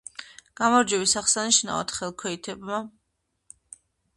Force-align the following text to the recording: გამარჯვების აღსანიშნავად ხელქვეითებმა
გამარჯვების 0.61 1.13
აღსანიშნავად 1.21 1.93
ხელქვეითებმა 1.99 2.81